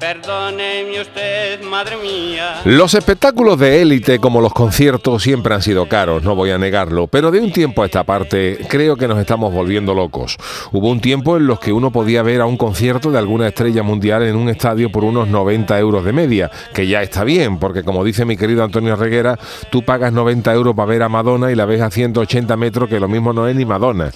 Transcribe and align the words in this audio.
Perdóneme 0.00 0.98
usted, 0.98 1.62
madre 1.62 1.98
mía. 1.98 2.62
Los 2.64 2.94
espectáculos 2.94 3.58
de 3.58 3.82
élite, 3.82 4.18
como 4.18 4.40
los 4.40 4.54
conciertos, 4.54 5.22
siempre 5.22 5.54
han 5.54 5.60
sido 5.60 5.90
caros, 5.90 6.22
no 6.22 6.34
voy 6.34 6.48
a 6.52 6.56
negarlo, 6.56 7.06
pero 7.06 7.30
de 7.30 7.38
un 7.38 7.52
tiempo 7.52 7.82
a 7.82 7.84
esta 7.84 8.02
parte 8.04 8.60
creo 8.70 8.96
que 8.96 9.06
nos 9.06 9.18
estamos 9.18 9.52
volviendo 9.52 9.92
locos. 9.92 10.38
Hubo 10.72 10.88
un 10.88 11.02
tiempo 11.02 11.36
en 11.36 11.46
los 11.46 11.60
que 11.60 11.74
uno 11.74 11.90
podía 11.90 12.22
ver 12.22 12.40
a 12.40 12.46
un 12.46 12.56
concierto 12.56 13.10
de 13.10 13.18
alguna 13.18 13.48
estrella 13.48 13.82
mundial 13.82 14.22
en 14.22 14.36
un 14.36 14.48
estadio 14.48 14.90
por 14.90 15.04
unos 15.04 15.28
90 15.28 15.78
euros 15.78 16.02
de 16.02 16.14
media, 16.14 16.50
que 16.72 16.86
ya 16.86 17.02
está 17.02 17.22
bien, 17.22 17.58
porque 17.58 17.82
como 17.82 18.02
dice 18.02 18.24
mi 18.24 18.38
querido 18.38 18.64
Antonio 18.64 18.96
Reguera, 18.96 19.38
tú 19.70 19.82
pagas 19.82 20.14
90 20.14 20.50
euros 20.54 20.74
para 20.74 20.88
ver 20.88 21.02
a 21.02 21.10
Madonna 21.10 21.52
y 21.52 21.54
la 21.54 21.66
ves 21.66 21.82
a 21.82 21.90
180 21.90 22.56
metros, 22.56 22.88
que 22.88 23.00
lo 23.00 23.08
mismo 23.08 23.34
no 23.34 23.46
es 23.46 23.54
ni 23.54 23.66
Madonna. 23.66 24.10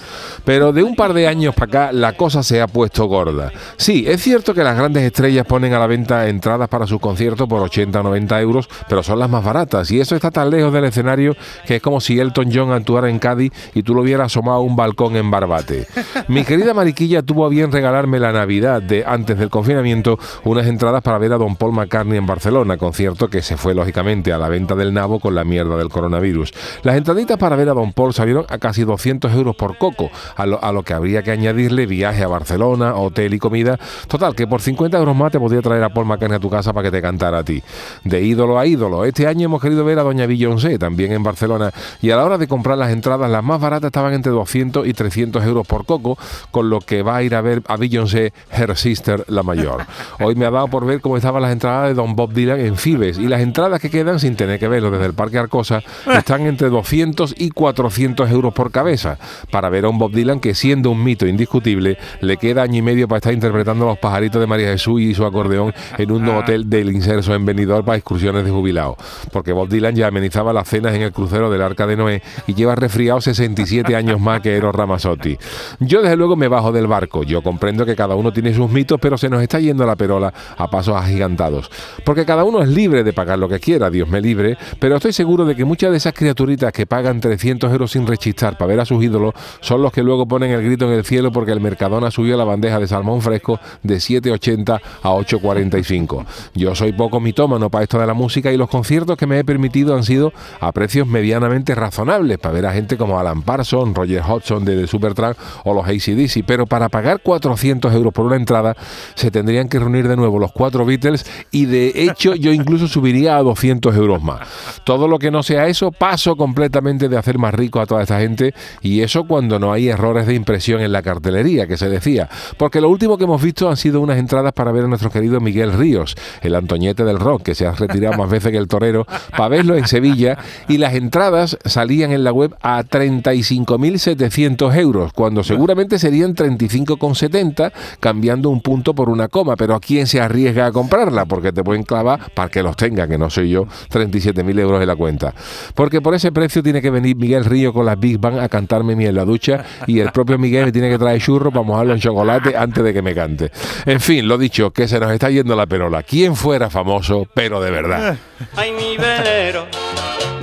Pero 0.45 0.73
de 0.73 0.81
un 0.81 0.95
par 0.95 1.13
de 1.13 1.27
años 1.27 1.53
para 1.53 1.85
acá 1.85 1.91
la 1.93 2.13
cosa 2.13 2.41
se 2.41 2.59
ha 2.59 2.65
puesto 2.65 3.05
gorda. 3.05 3.51
Sí, 3.77 4.05
es 4.07 4.23
cierto 4.23 4.55
que 4.55 4.63
las 4.63 4.75
grandes 4.75 5.03
estrellas 5.03 5.45
ponen 5.45 5.74
a 5.75 5.79
la 5.79 5.87
venta 5.87 6.27
entradas 6.27 6.67
para 6.69 6.87
sus 6.87 6.99
conciertos 6.99 7.47
por 7.47 7.61
80 7.61 7.99
o 7.99 8.03
90 8.03 8.41
euros, 8.41 8.69
pero 8.87 9.03
son 9.03 9.19
las 9.19 9.29
más 9.29 9.43
baratas. 9.43 9.91
Y 9.91 9.99
eso 9.99 10.15
está 10.15 10.31
tan 10.31 10.49
lejos 10.49 10.73
del 10.73 10.85
escenario 10.85 11.35
que 11.65 11.77
es 11.77 11.81
como 11.81 12.01
si 12.01 12.19
Elton 12.19 12.49
John 12.53 12.71
actuara 12.71 13.09
en 13.09 13.19
Cádiz 13.19 13.51
y 13.73 13.83
tú 13.83 13.93
lo 13.93 14.01
hubieras 14.01 14.27
asomado 14.27 14.57
a 14.57 14.61
un 14.61 14.75
balcón 14.75 15.15
en 15.15 15.29
Barbate. 15.29 15.87
Mi 16.27 16.43
querida 16.43 16.73
Mariquilla 16.73 17.21
tuvo 17.21 17.45
a 17.45 17.49
bien 17.49 17.71
regalarme 17.71 18.19
la 18.19 18.31
Navidad 18.31 18.81
de 18.81 19.03
antes 19.05 19.37
del 19.37 19.49
confinamiento 19.49 20.17
unas 20.43 20.67
entradas 20.67 21.01
para 21.01 21.17
ver 21.17 21.33
a 21.33 21.37
Don 21.37 21.55
Paul 21.55 21.73
McCartney 21.73 22.17
en 22.17 22.25
Barcelona, 22.25 22.77
concierto 22.77 23.27
que 23.27 23.41
se 23.41 23.57
fue 23.57 23.73
lógicamente 23.73 24.33
a 24.33 24.37
la 24.37 24.49
venta 24.49 24.75
del 24.75 24.93
nabo 24.93 25.19
con 25.19 25.35
la 25.35 25.43
mierda 25.43 25.77
del 25.77 25.89
coronavirus. 25.89 26.53
Las 26.83 26.95
entraditas 26.95 27.37
para 27.37 27.55
ver 27.55 27.69
a 27.69 27.73
Don 27.73 27.93
Paul 27.93 28.13
salieron 28.13 28.45
a 28.49 28.57
casi 28.57 28.83
200 28.83 29.33
euros 29.33 29.55
por 29.55 29.77
coco, 29.77 30.09
a 30.35 30.45
lo, 30.45 30.63
a 30.63 30.71
lo 30.71 30.83
que 30.83 30.93
habría 30.93 31.23
que 31.23 31.31
añadirle 31.31 31.85
viaje 31.85 32.23
a 32.23 32.27
Barcelona, 32.27 32.95
hotel 32.95 33.33
y 33.33 33.39
comida. 33.39 33.79
Total, 34.07 34.35
que 34.35 34.47
por 34.47 34.61
50 34.61 34.97
euros 34.97 35.15
más 35.15 35.31
te 35.31 35.39
podía 35.39 35.61
traer 35.65 35.83
a 35.83 35.89
Paul 35.89 36.05
McCartney 36.05 36.37
a 36.37 36.39
tu 36.39 36.49
casa 36.49 36.71
para 36.73 36.85
que 36.85 36.91
te 36.91 37.01
cantara 37.01 37.39
a 37.39 37.43
ti. 37.43 37.61
De 38.03 38.21
ídolo 38.21 38.59
a 38.59 38.65
ídolo. 38.65 39.03
Este 39.03 39.27
año 39.27 39.45
hemos 39.45 39.61
querido 39.61 39.83
ver 39.83 39.99
a 39.99 40.03
Doña 40.03 40.27
Beyoncé, 40.27 40.77
también 40.77 41.11
en 41.11 41.23
Barcelona, 41.23 41.71
y 42.01 42.11
a 42.11 42.17
la 42.17 42.23
hora 42.23 42.37
de 42.37 42.47
comprar 42.47 42.77
las 42.77 42.91
entradas, 42.91 43.29
las 43.29 43.43
más 43.43 43.59
baratas 43.59 43.87
estaban 43.87 44.13
entre 44.13 44.31
200 44.31 44.87
y 44.87 44.93
300 44.93 45.43
euros 45.43 45.65
por 45.65 45.85
coco, 45.85 46.17
con 46.51 46.69
lo 46.69 46.79
que 46.79 47.01
va 47.01 47.17
a 47.17 47.23
ir 47.23 47.33
a 47.35 47.41
ver 47.41 47.63
a 47.67 47.77
Beyoncé, 47.77 48.31
Her 48.51 48.77
Sister, 48.77 49.25
la 49.27 49.43
mayor. 49.43 49.85
Hoy 50.19 50.35
me 50.35 50.45
ha 50.45 50.51
dado 50.51 50.67
por 50.67 50.85
ver 50.85 51.01
cómo 51.01 51.17
estaban 51.17 51.41
las 51.41 51.51
entradas 51.51 51.89
de 51.89 51.95
Don 51.95 52.15
Bob 52.15 52.33
Dylan 52.33 52.59
en 52.59 52.77
Fibes, 52.77 53.17
y 53.17 53.27
las 53.27 53.41
entradas 53.41 53.81
que 53.81 53.89
quedan, 53.89 54.19
sin 54.19 54.35
tener 54.35 54.59
que 54.59 54.67
verlo 54.67 54.91
desde 54.91 55.07
el 55.07 55.13
Parque 55.13 55.39
Arcosa, 55.39 55.81
están 56.15 56.45
entre 56.45 56.69
200 56.69 57.35
y 57.37 57.49
400 57.49 58.29
euros 58.29 58.53
por 58.53 58.71
cabeza, 58.71 59.17
para 59.49 59.69
ver 59.69 59.85
a 59.85 59.89
un 59.89 59.97
Bob 59.97 60.11
Dylan 60.11 60.39
que, 60.39 60.53
siendo 60.53 60.91
un 60.91 61.03
mito 61.03 61.25
indiscutible, 61.25 61.97
le 62.21 62.37
queda 62.37 62.61
año 62.61 62.77
y 62.77 62.81
medio 62.81 63.07
para 63.07 63.17
estar 63.17 63.33
interpretando 63.33 63.85
los 63.85 63.97
pajaritos 63.97 64.39
de 64.39 64.47
María 64.47 64.67
Jesús 64.67 65.01
y 65.01 65.13
su 65.15 65.25
acordeón 65.25 65.54
en 65.97 66.11
un 66.11 66.27
hotel 66.29 66.69
del 66.69 66.91
inserso 66.91 67.33
en 67.33 67.45
Benidorm 67.45 67.85
para 67.85 67.97
excursiones 67.97 68.45
de 68.45 68.51
jubilados. 68.51 68.97
Porque 69.31 69.51
Bob 69.51 69.69
Dylan 69.69 69.95
ya 69.95 70.07
amenizaba 70.07 70.53
las 70.53 70.67
cenas 70.67 70.93
en 70.95 71.01
el 71.01 71.11
crucero 71.11 71.49
del 71.49 71.61
Arca 71.61 71.87
de 71.87 71.95
Noé 71.95 72.21
y 72.47 72.53
lleva 72.53 72.75
resfriado 72.75 73.21
67 73.21 73.95
años 73.95 74.19
más 74.19 74.41
que 74.41 74.55
Eros 74.55 74.75
Ramazzotti. 74.75 75.37
Yo 75.79 76.01
desde 76.01 76.15
luego 76.15 76.35
me 76.35 76.47
bajo 76.47 76.71
del 76.71 76.87
barco. 76.87 77.23
Yo 77.23 77.41
comprendo 77.41 77.85
que 77.85 77.95
cada 77.95 78.15
uno 78.15 78.31
tiene 78.33 78.53
sus 78.53 78.69
mitos, 78.69 78.99
pero 79.01 79.17
se 79.17 79.29
nos 79.29 79.41
está 79.41 79.59
yendo 79.59 79.85
la 79.85 79.95
perola 79.95 80.33
a 80.57 80.69
pasos 80.69 80.95
agigantados. 80.95 81.69
Porque 82.03 82.25
cada 82.25 82.43
uno 82.43 82.61
es 82.61 82.69
libre 82.69 83.03
de 83.03 83.13
pagar 83.13 83.39
lo 83.39 83.49
que 83.49 83.59
quiera, 83.59 83.89
Dios 83.89 84.07
me 84.09 84.21
libre, 84.21 84.57
pero 84.79 84.95
estoy 84.95 85.13
seguro 85.13 85.45
de 85.45 85.55
que 85.55 85.65
muchas 85.65 85.91
de 85.91 85.97
esas 85.97 86.13
criaturitas 86.13 86.71
que 86.71 86.85
pagan 86.85 87.19
300 87.19 87.71
euros 87.71 87.91
sin 87.91 88.07
rechistar 88.07 88.57
para 88.57 88.67
ver 88.67 88.79
a 88.79 88.85
sus 88.85 89.03
ídolos 89.03 89.33
son 89.61 89.81
los 89.81 89.91
que 89.91 90.03
luego 90.03 90.27
ponen 90.27 90.51
el 90.51 90.63
grito 90.63 90.85
en 90.85 90.93
el 90.93 91.05
cielo 91.05 91.31
porque 91.31 91.51
el 91.51 91.61
Mercadona 91.61 92.11
subió 92.11 92.37
la 92.37 92.43
bandeja 92.43 92.79
de 92.79 92.87
salmón 92.87 93.21
fresco 93.21 93.59
de 93.83 93.97
7,80 93.97 94.81
a 95.03 95.09
8,45. 95.45 96.25
Yo 96.53 96.75
soy 96.75 96.93
poco 96.93 97.19
mitómano 97.19 97.69
para 97.69 97.83
esto 97.83 97.99
de 97.99 98.07
la 98.07 98.13
música 98.13 98.51
y 98.51 98.57
los 98.57 98.69
conciertos 98.69 99.17
que 99.17 99.27
me 99.27 99.39
he 99.39 99.43
permitido 99.43 99.95
han 99.95 100.03
sido 100.03 100.33
a 100.59 100.71
precios 100.71 101.07
medianamente 101.07 101.75
razonables 101.75 102.37
para 102.37 102.53
ver 102.53 102.65
a 102.65 102.73
gente 102.73 102.97
como 102.97 103.19
Alan 103.19 103.41
Parsons, 103.41 103.95
Roger 103.95 104.21
Hodgson 104.21 104.65
de 104.65 104.81
The 104.81 104.87
Supertramp 104.87 105.37
o 105.63 105.73
los 105.73 105.85
ACDC, 105.85 106.43
pero 106.45 106.65
para 106.65 106.89
pagar 106.89 107.21
400 107.21 107.93
euros 107.93 108.13
por 108.13 108.25
una 108.25 108.35
entrada 108.35 108.75
se 109.15 109.31
tendrían 109.31 109.69
que 109.69 109.79
reunir 109.79 110.07
de 110.07 110.15
nuevo 110.15 110.39
los 110.39 110.51
cuatro 110.51 110.85
Beatles 110.85 111.25
y 111.51 111.65
de 111.65 111.91
hecho 111.95 112.35
yo 112.35 112.51
incluso 112.51 112.87
subiría 112.87 113.37
a 113.37 113.43
200 113.43 113.95
euros 113.95 114.23
más. 114.23 114.47
Todo 114.83 115.07
lo 115.07 115.19
que 115.19 115.31
no 115.31 115.43
sea 115.43 115.67
eso 115.67 115.91
paso 115.91 116.35
completamente 116.35 117.09
de 117.09 117.17
hacer 117.17 117.37
más 117.37 117.53
rico 117.53 117.79
a 117.79 117.85
toda 117.85 118.01
esta 118.01 118.19
gente 118.19 118.53
y 118.81 119.01
eso 119.01 119.25
cuando 119.25 119.59
no 119.59 119.71
hay 119.71 119.89
errores 119.89 120.27
de 120.27 120.33
impresión 120.33 120.81
en 120.81 120.91
la 120.91 121.01
cartelería, 121.01 121.67
que 121.67 121.77
se 121.77 121.89
decía, 121.89 122.29
porque 122.57 122.81
lo 122.81 122.89
último 122.89 123.17
que 123.17 123.25
hemos 123.25 123.41
visto 123.41 123.69
han 123.69 123.77
sido 123.77 124.01
unas 124.01 124.17
entradas 124.17 124.53
para 124.53 124.71
ver 124.71 124.85
a 124.85 124.87
nuestro 124.87 125.09
Miguel 125.41 125.73
Ríos, 125.73 126.15
el 126.41 126.55
Antoñete 126.55 127.03
del 127.03 127.19
rock, 127.19 127.43
que 127.43 127.55
se 127.55 127.67
ha 127.67 127.71
retirado 127.71 128.17
más 128.17 128.29
veces 128.29 128.51
que 128.51 128.57
el 128.57 128.67
torero, 128.67 129.05
para 129.31 129.49
verlo 129.49 129.75
en 129.75 129.87
Sevilla, 129.87 130.37
y 130.67 130.77
las 130.77 130.93
entradas 130.93 131.57
salían 131.65 132.11
en 132.11 132.23
la 132.23 132.31
web 132.31 132.55
a 132.61 132.83
35.700 132.83 134.75
euros, 134.77 135.13
cuando 135.13 135.43
seguramente 135.43 135.99
serían 135.99 136.35
35,70, 136.35 137.71
cambiando 137.99 138.49
un 138.49 138.61
punto 138.61 138.93
por 138.93 139.09
una 139.09 139.27
coma, 139.27 139.55
pero 139.55 139.75
¿a 139.75 139.79
quién 139.79 140.07
se 140.07 140.21
arriesga 140.21 140.67
a 140.67 140.71
comprarla? 140.71 141.25
Porque 141.25 141.51
te 141.51 141.63
pueden 141.63 141.83
clavar, 141.83 142.31
para 142.33 142.49
que 142.49 142.63
los 142.63 142.75
tenga, 142.75 143.07
que 143.07 143.17
no 143.17 143.29
soy 143.29 143.49
yo, 143.49 143.65
37.000 143.91 144.59
euros 144.59 144.81
en 144.81 144.87
la 144.87 144.95
cuenta. 144.95 145.33
Porque 145.73 146.01
por 146.01 146.15
ese 146.15 146.31
precio 146.31 146.63
tiene 146.63 146.81
que 146.81 146.89
venir 146.89 147.15
Miguel 147.15 147.45
Río 147.45 147.73
con 147.73 147.85
las 147.85 147.99
Big 147.99 148.19
Bang 148.19 148.39
a 148.39 148.49
cantarme 148.49 148.95
mi 148.95 149.05
en 149.05 149.15
la 149.15 149.25
ducha, 149.25 149.63
y 149.87 149.99
el 149.99 150.11
propio 150.11 150.37
Miguel 150.37 150.65
me 150.65 150.71
tiene 150.71 150.89
que 150.89 150.97
traer 150.97 151.21
churro 151.21 151.51
para 151.51 151.63
mojarlo 151.63 151.93
en 151.93 151.99
chocolate 151.99 152.55
antes 152.57 152.83
de 152.83 152.93
que 152.93 153.01
me 153.01 153.13
cante. 153.13 153.51
En 153.85 153.99
fin, 153.99 154.27
lo 154.27 154.37
dicho, 154.37 154.71
que 154.71 154.87
se 154.87 154.99
nos 154.99 155.11
está 155.15 155.29
yendo 155.29 155.55
la 155.55 155.65
perola. 155.65 156.03
¿Quién 156.03 156.35
fuera 156.35 156.69
famoso, 156.69 157.27
pero 157.33 157.61
de 157.61 157.71
verdad? 157.71 158.17
Ay, 158.55 158.71
mi 158.71 158.97
velero, 158.97 159.67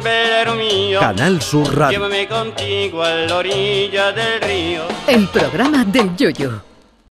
velero 0.03 0.55
mío. 0.55 1.00
Canal 1.00 1.41
Sur 1.41 1.77
Radio. 1.77 1.99
Llévame 1.99 2.27
contigo 2.28 3.03
a 3.03 3.10
la 3.10 3.37
orilla 3.37 4.12
del 4.12 4.41
río. 4.41 4.83
El 5.06 5.28
programa 5.28 5.84
del 5.84 6.16
Yoyo. 6.16 6.72